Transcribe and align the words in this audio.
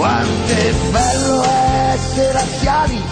quanto 0.00 0.52
è 0.54 0.72
bello 0.90 1.44
essere 1.92 2.38
anziani, 2.38 3.02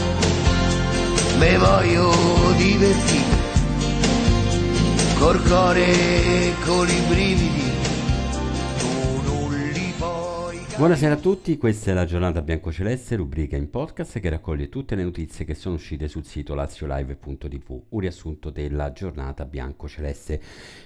me 1.36 1.58
voglio 1.58 2.14
divertire, 2.56 3.36
col 5.18 5.42
cuore 5.42 5.84
e 5.84 6.54
con 6.64 6.88
i 6.88 7.00
brividi 7.06 7.77
Buonasera 10.78 11.14
a 11.14 11.16
tutti, 11.16 11.56
questa 11.56 11.90
è 11.90 11.94
la 11.94 12.04
giornata 12.04 12.40
biancoceleste, 12.40 13.16
rubrica 13.16 13.56
in 13.56 13.68
podcast 13.68 14.20
che 14.20 14.28
raccoglie 14.28 14.68
tutte 14.68 14.94
le 14.94 15.02
notizie 15.02 15.44
che 15.44 15.54
sono 15.54 15.74
uscite 15.74 16.06
sul 16.06 16.24
sito 16.24 16.54
laziolive.tv, 16.54 17.82
un 17.88 17.98
riassunto 17.98 18.50
della 18.50 18.92
giornata 18.92 19.44
biancoceleste. 19.44 20.40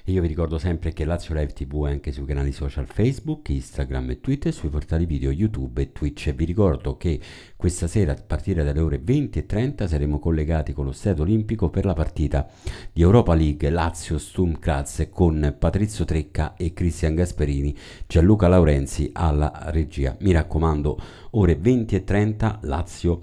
Io 0.05 0.23
vi 0.23 0.29
ricordo 0.29 0.57
sempre 0.57 0.95
che 0.95 1.05
Lazio 1.05 1.35
Live 1.35 1.53
TV 1.53 1.89
è 1.89 1.91
anche 1.91 2.11
sui 2.11 2.25
canali 2.25 2.53
social 2.53 2.87
Facebook, 2.87 3.51
Instagram 3.51 4.09
e 4.13 4.21
Twitter, 4.21 4.51
sui 4.55 4.71
portali 4.71 5.05
video 5.05 5.31
YouTube 5.31 5.83
e 5.83 5.93
Twitch. 5.93 6.29
E 6.29 6.33
vi 6.33 6.47
ricordo 6.47 6.97
che 6.97 7.21
questa 7.55 7.87
sera 7.87 8.13
a 8.13 8.23
partire 8.27 8.65
dalle 8.65 8.81
ore 8.81 8.99
20.30 8.99 9.87
saremo 9.87 10.19
collegati 10.19 10.73
con 10.73 10.87
lo 10.87 10.93
Stato 10.93 11.21
Olimpico 11.21 11.69
per 11.69 11.85
la 11.85 11.93
partita 11.93 12.49
di 12.91 13.03
Europa 13.03 13.35
League 13.35 13.69
Lazio 13.69 14.17
Stum 14.17 14.59
Graz 14.59 15.07
con 15.11 15.55
Patrizio 15.59 16.07
Trecca 16.07 16.55
e 16.57 16.73
Cristian 16.73 17.15
Gasperini, 17.15 17.77
Gianluca 18.07 18.49
Laurenzi 18.49 19.11
alla 19.13 19.53
regia 19.65 19.81
regia. 19.83 20.17
Mi 20.21 20.33
raccomando, 20.33 20.99
ore 21.31 21.57
20 21.57 21.95
e 21.97 22.05
30 22.05 22.61
Lazio 22.63 23.23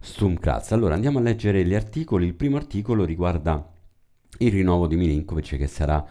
Stumkraz. 0.00 0.72
Allora 0.72 0.94
andiamo 0.94 1.18
a 1.18 1.22
leggere 1.22 1.64
gli 1.64 1.74
articoli. 1.74 2.26
Il 2.26 2.34
primo 2.34 2.56
articolo 2.56 3.04
riguarda 3.04 3.70
il 4.38 4.50
rinnovo 4.50 4.86
di 4.86 4.96
Milinkovic 4.96 5.56
che 5.56 5.66
sarà 5.66 6.04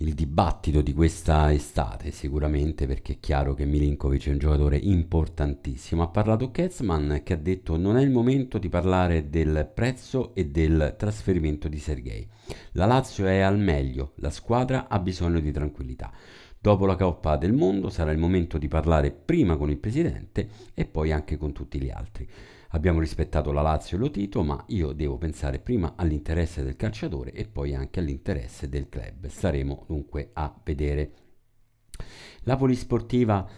il 0.00 0.14
dibattito 0.14 0.80
di 0.80 0.92
questa 0.92 1.52
estate 1.52 2.12
sicuramente 2.12 2.86
perché 2.86 3.14
è 3.14 3.18
chiaro 3.18 3.54
che 3.54 3.64
Milinkovic 3.64 4.28
è 4.28 4.30
un 4.30 4.38
giocatore 4.38 4.76
importantissimo. 4.76 6.02
Ha 6.02 6.08
parlato 6.08 6.52
Ketzman 6.52 7.22
che 7.24 7.32
ha 7.32 7.36
detto 7.36 7.76
non 7.76 7.96
è 7.96 8.02
il 8.02 8.10
momento 8.10 8.58
di 8.58 8.68
parlare 8.68 9.28
del 9.28 9.68
prezzo 9.74 10.34
e 10.36 10.46
del 10.46 10.94
trasferimento 10.96 11.66
di 11.66 11.78
Sergei. 11.78 12.28
La 12.72 12.86
Lazio 12.86 13.26
è 13.26 13.40
al 13.40 13.58
meglio, 13.58 14.12
la 14.16 14.30
squadra 14.30 14.88
ha 14.88 15.00
bisogno 15.00 15.40
di 15.40 15.50
tranquillità. 15.50 16.12
Dopo 16.60 16.86
la 16.86 16.96
Coppa 16.96 17.36
del 17.36 17.52
Mondo 17.52 17.88
sarà 17.88 18.12
il 18.12 18.18
momento 18.18 18.56
di 18.58 18.68
parlare 18.68 19.10
prima 19.10 19.56
con 19.56 19.70
il 19.70 19.78
presidente 19.78 20.48
e 20.74 20.84
poi 20.84 21.10
anche 21.10 21.36
con 21.36 21.52
tutti 21.52 21.80
gli 21.80 21.90
altri. 21.90 22.28
Abbiamo 22.72 23.00
rispettato 23.00 23.50
la 23.50 23.62
Lazio 23.62 23.96
e 23.96 24.00
lo 24.00 24.10
Tito, 24.10 24.42
ma 24.42 24.62
io 24.68 24.92
devo 24.92 25.16
pensare 25.16 25.58
prima 25.58 25.94
all'interesse 25.96 26.62
del 26.62 26.76
calciatore 26.76 27.32
e 27.32 27.46
poi 27.46 27.74
anche 27.74 28.00
all'interesse 28.00 28.68
del 28.68 28.90
club. 28.90 29.26
Staremo 29.26 29.84
dunque 29.86 30.30
a 30.34 30.54
vedere. 30.62 31.12
La 32.42 32.56
polisportiva 32.56 33.48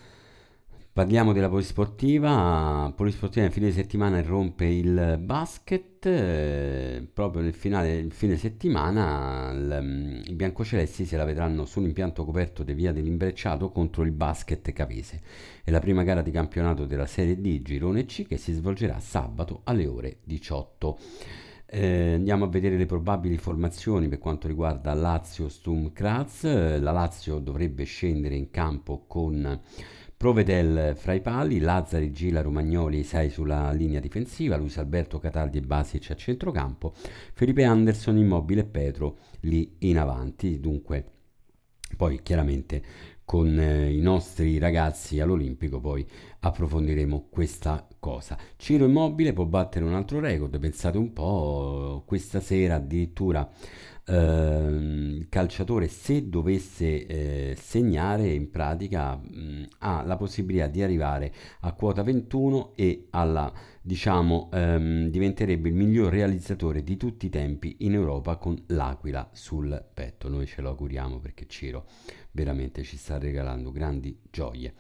Parliamo 0.93 1.33
della 1.33 1.49
polisportiva, 1.49 2.93
polisportiva 2.97 3.43
nel 3.43 3.53
fine 3.53 3.71
settimana 3.71 4.19
irrompe 4.19 4.65
il 4.65 5.21
basket, 5.23 6.05
eh, 6.05 7.09
proprio 7.13 7.43
nel 7.43 7.55
finale, 7.55 7.95
il 7.95 8.13
fine 8.13 8.37
settimana 8.37 9.53
il, 9.53 10.25
i 10.27 10.35
biancocelesti 10.35 11.05
se 11.05 11.17
la 11.17 11.25
vedranno 11.25 11.65
sull'impianto 11.65 12.25
coperto 12.25 12.65
di 12.65 12.75
via 12.75 12.91
dell'Imbrecciato 12.91 13.71
contro 13.71 14.03
il 14.03 14.11
basket 14.11 14.73
Cavese. 14.73 15.23
È 15.63 15.71
la 15.71 15.79
prima 15.79 16.03
gara 16.03 16.23
di 16.23 16.33
campionato 16.33 16.87
della 16.87 17.07
Serie 17.07 17.41
D 17.41 17.63
Girone 17.63 18.05
C 18.05 18.27
che 18.27 18.37
si 18.37 18.53
svolgerà 18.53 18.99
sabato 18.99 19.61
alle 19.65 19.87
ore 19.87 20.19
18. 20.25 20.99
Eh, 21.67 22.15
andiamo 22.15 22.47
a 22.47 22.49
vedere 22.49 22.77
le 22.77 22.87
probabili 22.87 23.37
formazioni 23.37 24.09
per 24.09 24.19
quanto 24.19 24.49
riguarda 24.49 24.93
Lazio 24.95 25.49
Stum 25.49 25.93
Kraz. 25.93 26.43
La 26.81 26.91
Lazio 26.91 27.39
dovrebbe 27.39 27.85
scendere 27.85 28.35
in 28.35 28.51
campo 28.51 29.05
con 29.07 29.61
Provedel 30.21 30.97
fra 30.97 31.15
i 31.15 31.23
pali, 31.23 31.61
Lazzari, 31.61 32.13
Gila, 32.13 32.43
Romagnoli, 32.43 33.03
6 33.05 33.31
sulla 33.31 33.73
linea 33.73 34.01
difensiva, 34.01 34.59
Luis 34.59 34.77
Alberto 34.77 35.19
Cataldi 35.19 35.57
e 35.57 35.63
Basic 35.63 36.11
a 36.11 36.15
centrocampo, 36.15 36.93
Felipe 37.33 37.65
Anderson, 37.65 38.19
Immobile 38.19 38.61
e 38.61 38.65
Petro 38.67 39.17
lì 39.41 39.77
in 39.79 39.97
avanti. 39.97 40.61
Dunque, 40.61 41.07
poi 41.97 42.21
chiaramente 42.23 42.83
con 43.25 43.59
eh, 43.59 43.91
i 43.91 44.01
nostri 44.01 44.59
ragazzi 44.59 45.21
all'Olimpico 45.21 45.81
poi 45.81 46.07
approfondiremo 46.41 47.29
questa 47.31 47.89
cosa. 47.99 48.37
Ciro 48.57 48.85
Immobile 48.85 49.33
può 49.33 49.47
battere 49.47 49.87
un 49.87 49.95
altro 49.95 50.21
record, 50.21 50.59
pensate 50.59 50.99
un 50.99 51.15
po', 51.15 52.03
questa 52.05 52.41
sera 52.41 52.75
addirittura 52.75 53.51
Ehm, 54.11 55.27
calciatore 55.29 55.87
se 55.87 56.29
dovesse 56.29 57.07
eh, 57.07 57.57
segnare 57.57 58.31
in 58.31 58.51
pratica 58.51 59.15
mh, 59.15 59.69
ha 59.79 60.03
la 60.05 60.17
possibilità 60.17 60.67
di 60.67 60.83
arrivare 60.83 61.33
a 61.61 61.73
quota 61.75 62.03
21 62.03 62.73
e 62.75 63.07
alla 63.11 63.53
diciamo 63.81 64.51
ehm, 64.53 65.09
diventerebbe 65.11 65.69
il 65.69 65.77
miglior 65.77 66.13
realizzatore 66.13 66.83
di 66.83 66.97
tutti 66.97 67.27
i 67.27 67.29
tempi 67.29 67.77
in 67.81 67.95
Europa 67.95 68.37
con 68.37 68.61
l'aquila 68.67 69.31
sul 69.33 69.81
petto. 69.95 70.29
Noi 70.29 70.47
ce 70.47 70.61
lo 70.61 70.71
auguriamo 70.71 71.21
perché 71.21 71.47
Ciro 71.47 71.87
veramente 72.33 72.83
ci 72.83 72.97
sta 72.97 73.17
regalando 73.17 73.71
grandi 73.71 74.19
gioie. 74.29 74.75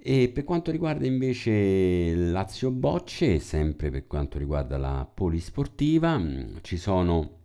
E 0.00 0.30
per 0.30 0.44
quanto 0.44 0.70
riguarda 0.70 1.06
invece 1.06 2.14
Lazio 2.14 2.70
Bocce, 2.70 3.40
sempre 3.40 3.90
per 3.90 4.06
quanto 4.06 4.38
riguarda 4.38 4.78
la 4.78 5.10
polisportiva, 5.12 6.18
ci 6.62 6.78
sono 6.78 7.37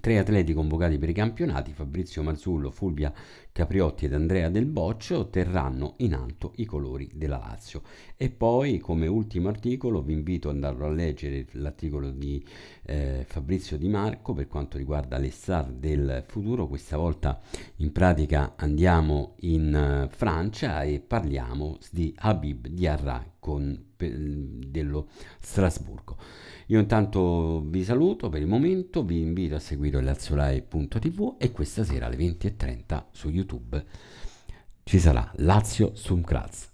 Tre 0.00 0.18
atleti 0.18 0.52
convocati 0.52 0.98
per 0.98 1.10
i 1.10 1.12
campionati, 1.12 1.72
Fabrizio 1.72 2.22
Marzullo, 2.22 2.70
Fulvia 2.70 3.12
Capriotti 3.52 4.06
ed 4.06 4.14
Andrea 4.14 4.48
Del 4.48 4.64
Boccio, 4.66 5.18
otterranno 5.18 5.94
in 5.98 6.14
alto 6.14 6.54
i 6.56 6.64
colori 6.64 7.08
della 7.14 7.36
Lazio. 7.36 7.82
E 8.16 8.30
poi, 8.30 8.78
come 8.78 9.06
ultimo 9.06 9.48
articolo, 9.48 10.02
vi 10.02 10.14
invito 10.14 10.48
ad 10.48 10.54
andarlo 10.56 10.86
a 10.86 10.90
leggere 10.90 11.46
l'articolo 11.52 12.10
di 12.10 12.44
eh, 12.84 13.24
Fabrizio 13.28 13.76
Di 13.76 13.88
Marco 13.88 14.32
per 14.32 14.48
quanto 14.48 14.76
riguarda 14.76 15.18
le 15.18 15.30
star 15.30 15.70
del 15.70 16.24
futuro. 16.26 16.66
Questa 16.66 16.96
volta 16.96 17.40
in 17.76 17.92
pratica 17.92 18.54
andiamo 18.56 19.34
in 19.40 20.06
uh, 20.06 20.08
Francia 20.08 20.82
e 20.82 21.00
parliamo 21.00 21.78
di 21.92 22.12
Habib 22.16 22.66
Diarra 22.66 23.24
con, 23.38 23.78
per, 23.94 24.10
dello 24.16 25.08
Strasburgo. 25.40 26.16
Io 26.72 26.80
intanto 26.80 27.60
vi 27.66 27.84
saluto 27.84 28.30
per 28.30 28.40
il 28.40 28.46
momento, 28.46 29.04
vi 29.04 29.20
invito 29.20 29.56
a 29.56 29.58
seguire 29.58 30.00
laziolai.tv 30.00 31.34
e 31.36 31.52
questa 31.52 31.84
sera 31.84 32.06
alle 32.06 32.16
20.30 32.16 33.04
su 33.10 33.28
YouTube 33.28 33.84
ci 34.82 34.98
sarà 34.98 35.30
Lazio 35.34 35.94
Sumkraz. 35.94 36.70